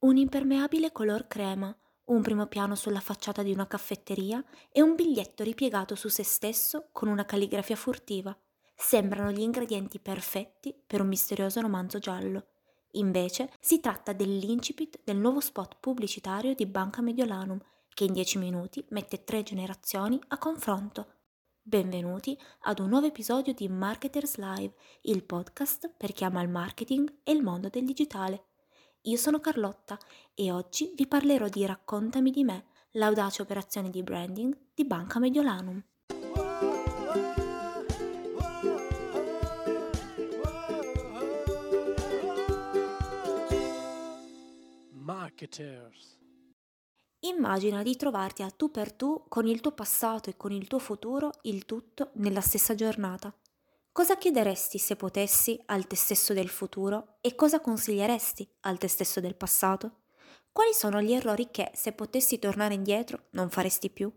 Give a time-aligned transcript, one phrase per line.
[0.00, 4.42] Un impermeabile color crema, un primo piano sulla facciata di una caffetteria
[4.72, 8.34] e un biglietto ripiegato su se stesso con una calligrafia furtiva.
[8.74, 12.46] Sembrano gli ingredienti perfetti per un misterioso romanzo giallo.
[12.92, 17.60] Invece si tratta dell'incipit del nuovo spot pubblicitario di Banca Mediolanum,
[17.92, 21.08] che in dieci minuti mette tre generazioni a confronto.
[21.60, 27.18] Benvenuti ad un nuovo episodio di Marketers Live, il podcast per chi ama il marketing
[27.22, 28.44] e il mondo del digitale.
[29.04, 29.98] Io sono Carlotta
[30.34, 35.82] e oggi vi parlerò di Raccontami di me, l'audace operazione di branding di Banca Mediolanum.
[44.90, 46.18] Marketers.
[47.20, 50.78] Immagina di trovarti a tu per tu con il tuo passato e con il tuo
[50.78, 53.34] futuro, il tutto nella stessa giornata.
[53.92, 59.20] Cosa chiederesti se potessi al te stesso del futuro e cosa consiglieresti al te stesso
[59.20, 60.02] del passato?
[60.52, 64.12] Quali sono gli errori che, se potessi tornare indietro, non faresti più?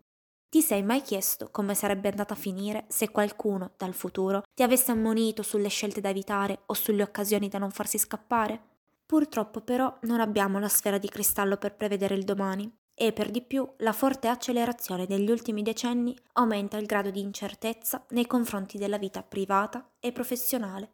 [0.49, 4.91] Ti sei mai chiesto come sarebbe andata a finire se qualcuno, dal futuro, ti avesse
[4.91, 8.61] ammonito sulle scelte da evitare o sulle occasioni da non farsi scappare?
[9.05, 13.41] Purtroppo però non abbiamo la sfera di cristallo per prevedere il domani e per di
[13.41, 18.97] più la forte accelerazione degli ultimi decenni aumenta il grado di incertezza nei confronti della
[18.97, 20.91] vita privata e professionale.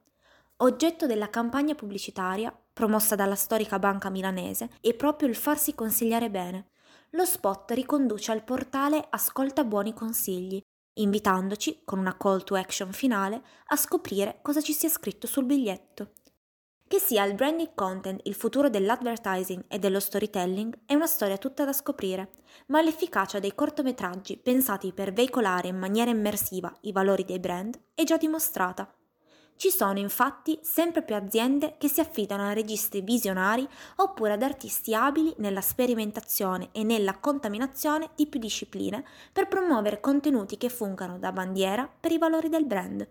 [0.58, 6.70] Oggetto della campagna pubblicitaria promossa dalla storica banca milanese è proprio il farsi consigliare bene.
[7.12, 10.62] Lo spot riconduce al portale Ascolta buoni consigli,
[10.94, 16.12] invitandoci, con una call to action finale, a scoprire cosa ci sia scritto sul biglietto.
[16.90, 21.64] Che sia il branding content il futuro dell'advertising e dello storytelling è una storia tutta
[21.64, 22.32] da scoprire,
[22.70, 28.04] ma l'efficacia dei cortometraggi pensati per veicolare in maniera immersiva i valori dei brand è
[28.06, 28.92] già dimostrata.
[29.56, 34.96] Ci sono infatti sempre più aziende che si affidano a registi visionari oppure ad artisti
[34.96, 41.32] abili nella sperimentazione e nella contaminazione di più discipline per promuovere contenuti che fungano da
[41.32, 43.08] bandiera per i valori del brand.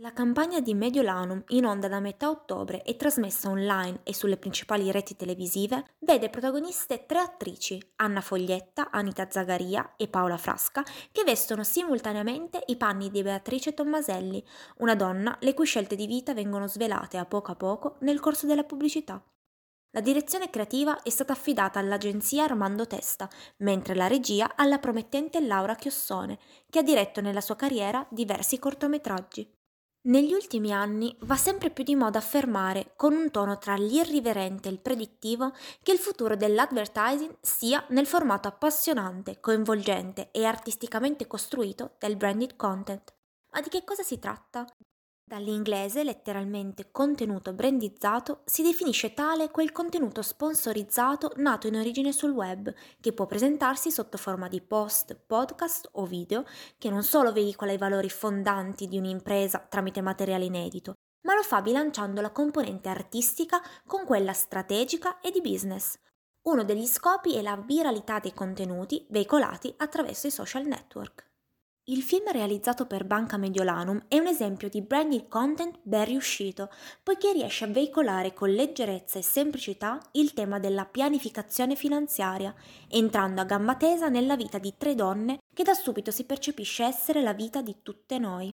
[0.00, 4.90] La campagna di Mediolanum, in onda da metà ottobre e trasmessa online e sulle principali
[4.90, 11.64] reti televisive, vede protagoniste tre attrici, Anna Foglietta, Anita Zagaria e Paola Frasca, che vestono
[11.64, 14.44] simultaneamente i panni di Beatrice Tommaselli,
[14.80, 18.44] una donna le cui scelte di vita vengono svelate a poco a poco nel corso
[18.44, 19.24] della pubblicità.
[19.92, 23.30] La direzione creativa è stata affidata all'agenzia Armando Testa,
[23.60, 29.55] mentre la regia alla promettente Laura Chiossone, che ha diretto nella sua carriera diversi cortometraggi.
[30.06, 34.70] Negli ultimi anni va sempre più di moda affermare, con un tono tra l'irriverente e
[34.70, 35.52] il predittivo,
[35.82, 43.12] che il futuro dell'advertising sia nel formato appassionante, coinvolgente e artisticamente costruito del branded content.
[43.50, 44.64] Ma di che cosa si tratta?
[45.28, 52.72] Dall'inglese letteralmente contenuto brandizzato si definisce tale quel contenuto sponsorizzato nato in origine sul web,
[53.00, 56.44] che può presentarsi sotto forma di post, podcast o video,
[56.78, 61.60] che non solo veicola i valori fondanti di un'impresa tramite materiale inedito, ma lo fa
[61.60, 65.98] bilanciando la componente artistica con quella strategica e di business.
[66.42, 71.26] Uno degli scopi è la viralità dei contenuti veicolati attraverso i social network.
[71.88, 76.68] Il film realizzato per Banca Mediolanum è un esempio di branding content ben riuscito,
[77.00, 82.52] poiché riesce a veicolare con leggerezza e semplicità il tema della pianificazione finanziaria,
[82.88, 87.22] entrando a gamba tesa nella vita di tre donne che da subito si percepisce essere
[87.22, 88.50] la vita di tutte noi.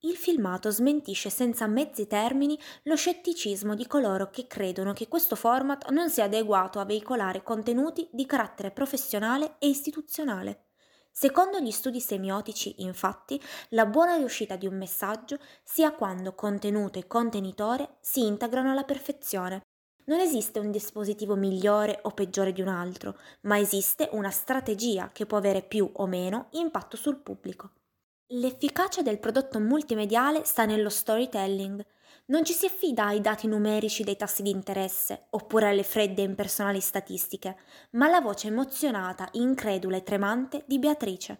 [0.00, 5.88] Il filmato smentisce senza mezzi termini lo scetticismo di coloro che credono che questo format
[5.92, 10.73] non sia adeguato a veicolare contenuti di carattere professionale e istituzionale.
[11.16, 17.06] Secondo gli studi semiotici, infatti, la buona riuscita di un messaggio sia quando contenuto e
[17.06, 19.60] contenitore si integrano alla perfezione.
[20.06, 25.24] Non esiste un dispositivo migliore o peggiore di un altro, ma esiste una strategia che
[25.24, 27.70] può avere più o meno impatto sul pubblico.
[28.32, 31.86] L'efficacia del prodotto multimediale sta nello storytelling.
[32.26, 36.24] Non ci si affida ai dati numerici dei tassi di interesse oppure alle fredde e
[36.24, 37.56] impersonali statistiche,
[37.90, 41.38] ma alla voce emozionata, incredula e tremante di Beatrice.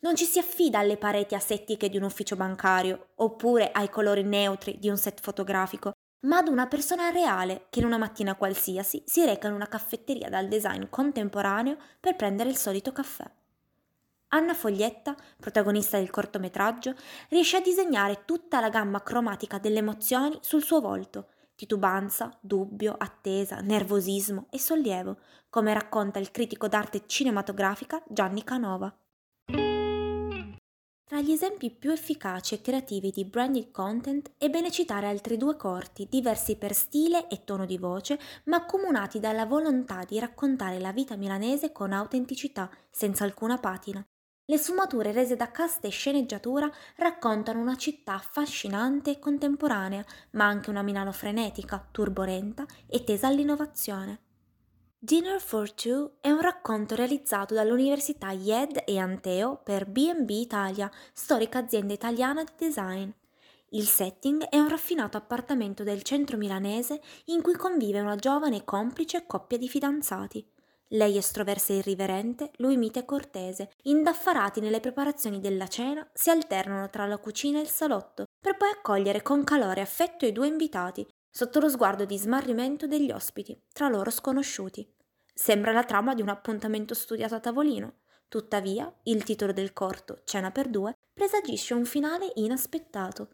[0.00, 4.76] Non ci si affida alle pareti asettiche di un ufficio bancario oppure ai colori neutri
[4.80, 5.92] di un set fotografico,
[6.22, 10.28] ma ad una persona reale che in una mattina qualsiasi si reca in una caffetteria
[10.28, 13.24] dal design contemporaneo per prendere il solito caffè.
[14.34, 16.96] Anna Foglietta, protagonista del cortometraggio,
[17.28, 23.60] riesce a disegnare tutta la gamma cromatica delle emozioni sul suo volto, titubanza, dubbio, attesa,
[23.60, 28.92] nervosismo e sollievo, come racconta il critico d'arte cinematografica Gianni Canova.
[31.04, 35.54] Tra gli esempi più efficaci e creativi di branded content è bene citare altri due
[35.54, 40.90] corti, diversi per stile e tono di voce, ma accomunati dalla volontà di raccontare la
[40.90, 44.04] vita milanese con autenticità, senza alcuna patina.
[44.46, 50.68] Le sfumature rese da cast e sceneggiatura raccontano una città affascinante e contemporanea, ma anche
[50.68, 54.20] una Milano frenetica, turbolenta e tesa all'innovazione.
[54.98, 61.60] Dinner for Two è un racconto realizzato dall'Università IED e Anteo per B&B Italia, storica
[61.60, 63.08] azienda italiana di design.
[63.70, 68.64] Il setting è un raffinato appartamento del centro milanese in cui convive una giovane e
[68.64, 70.46] complice coppia di fidanzati.
[70.88, 73.70] Lei estroversa e irriverente, lui mite e cortese.
[73.82, 78.70] Indaffarati nelle preparazioni della cena, si alternano tra la cucina e il salotto, per poi
[78.70, 83.60] accogliere con calore e affetto i due invitati, sotto lo sguardo di smarrimento degli ospiti,
[83.72, 84.88] tra loro sconosciuti.
[85.32, 87.94] Sembra la trama di un appuntamento studiato a tavolino.
[88.28, 93.30] Tuttavia, il titolo del corto, Cena per due, presagisce un finale inaspettato.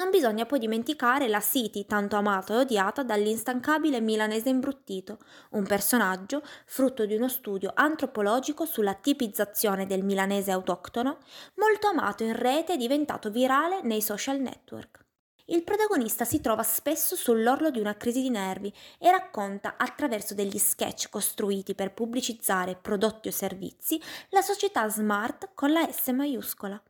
[0.00, 5.18] Non bisogna poi dimenticare la City, tanto amata e odiata dall'instancabile milanese imbruttito,
[5.50, 11.18] un personaggio frutto di uno studio antropologico sulla tipizzazione del milanese autoctono,
[11.56, 15.04] molto amato in rete e diventato virale nei social network
[15.50, 20.58] il protagonista si trova spesso sull'orlo di una crisi di nervi e racconta attraverso degli
[20.58, 26.80] sketch costruiti per pubblicizzare prodotti o servizi la società smart con la S maiuscola.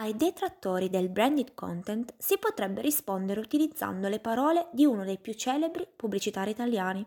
[0.00, 5.32] Ai detrattori del branded content si potrebbe rispondere utilizzando le parole di uno dei più
[5.32, 7.04] celebri pubblicitari italiani.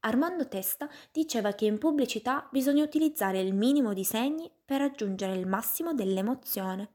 [0.00, 5.46] Armando Testa diceva che in pubblicità bisogna utilizzare il minimo di segni per raggiungere il
[5.46, 6.94] massimo dell'emozione.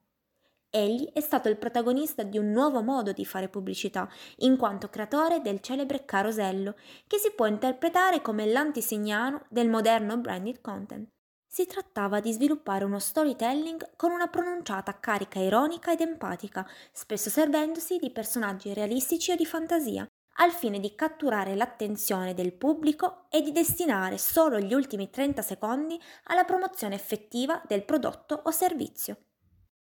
[0.71, 5.41] Egli è stato il protagonista di un nuovo modo di fare pubblicità, in quanto creatore
[5.41, 6.73] del celebre carosello,
[7.05, 11.07] che si può interpretare come l'antisignano del moderno branded content.
[11.51, 17.97] Si trattava di sviluppare uno storytelling con una pronunciata carica ironica ed empatica, spesso servendosi
[17.97, 20.07] di personaggi realistici o di fantasia,
[20.41, 25.99] al fine di catturare l'attenzione del pubblico e di destinare solo gli ultimi 30 secondi
[26.25, 29.17] alla promozione effettiva del prodotto o servizio.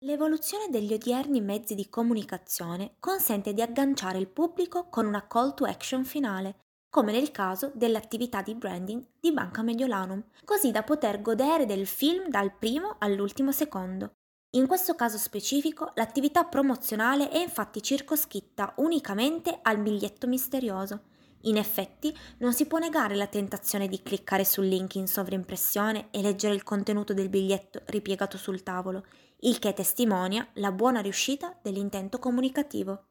[0.02, 5.66] L'evoluzione degli odierni mezzi di comunicazione consente di agganciare il pubblico con una call to
[5.66, 6.67] action finale,
[6.98, 12.28] come nel caso dell'attività di branding di Banca Mediolanum, così da poter godere del film
[12.28, 14.14] dal primo all'ultimo secondo.
[14.56, 21.02] In questo caso specifico, l'attività promozionale è infatti circoscritta unicamente al biglietto misterioso.
[21.42, 26.24] In effetti, non si può negare la tentazione di cliccare sul link in sovrimpressione e
[26.24, 29.06] leggere il contenuto del biglietto ripiegato sul tavolo,
[29.42, 33.04] il che testimonia la buona riuscita dell'intento comunicativo.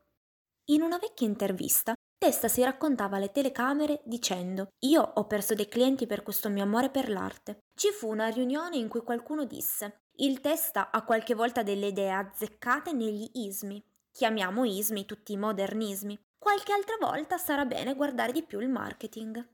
[0.71, 6.07] In una vecchia intervista, Testa si raccontava alle telecamere dicendo Io ho perso dei clienti
[6.07, 7.65] per questo mio amore per l'arte.
[7.75, 12.11] Ci fu una riunione in cui qualcuno disse Il Testa ha qualche volta delle idee
[12.11, 13.83] azzeccate negli ismi.
[14.11, 16.19] Chiamiamo ismi tutti i modernismi.
[16.39, 19.47] Qualche altra volta sarà bene guardare di più il marketing.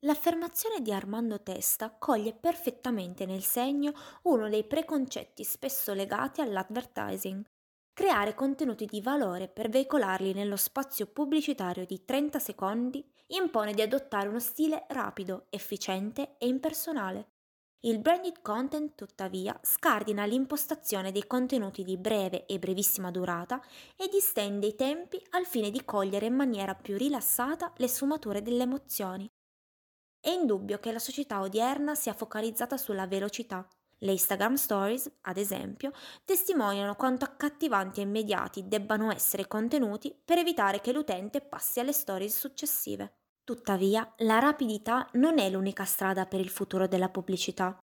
[0.00, 3.92] L'affermazione di Armando Testa coglie perfettamente nel segno
[4.22, 7.44] uno dei preconcetti spesso legati all'advertising.
[7.96, 14.28] Creare contenuti di valore per veicolarli nello spazio pubblicitario di 30 secondi impone di adottare
[14.28, 17.30] uno stile rapido, efficiente e impersonale.
[17.86, 23.62] Il branded content, tuttavia, scardina l'impostazione dei contenuti di breve e brevissima durata
[23.96, 28.64] e distende i tempi al fine di cogliere in maniera più rilassata le sfumature delle
[28.64, 29.26] emozioni.
[30.20, 33.66] È indubbio che la società odierna sia focalizzata sulla velocità.
[33.98, 35.90] Le Instagram Stories, ad esempio,
[36.24, 41.92] testimoniano quanto accattivanti e immediati debbano essere i contenuti per evitare che l'utente passi alle
[41.92, 43.14] stories successive.
[43.42, 47.78] Tuttavia, la rapidità non è l'unica strada per il futuro della pubblicità.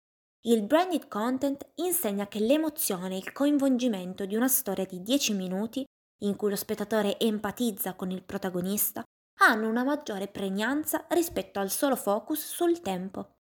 [0.47, 5.85] Il branded content insegna che l'emozione e il coinvolgimento di una storia di 10 minuti,
[6.23, 9.03] in cui lo spettatore empatizza con il protagonista,
[9.43, 13.35] hanno una maggiore pregnanza rispetto al solo focus sul tempo.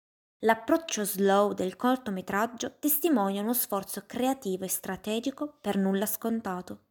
[0.45, 6.85] L'approccio slow del cortometraggio testimonia uno sforzo creativo e strategico per nulla scontato.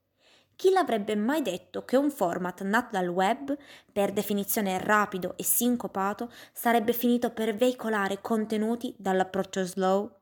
[0.55, 3.57] Chi l'avrebbe mai detto che un format nato dal web,
[3.91, 10.17] per definizione rapido e sincopato, sarebbe finito per veicolare contenuti dall'approccio slow?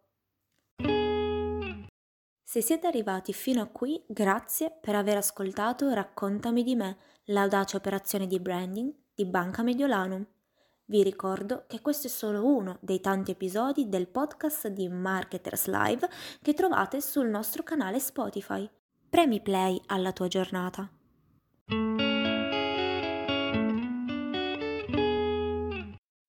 [2.44, 8.26] Se siete arrivati fino a qui, grazie per aver ascoltato Raccontami di me, l'audace operazione
[8.26, 10.26] di branding di Banca Mediolanum.
[10.90, 16.10] Vi ricordo che questo è solo uno dei tanti episodi del podcast di Marketers Live
[16.42, 18.70] che trovate sul nostro canale Spotify.
[19.10, 20.90] Premi play alla tua giornata.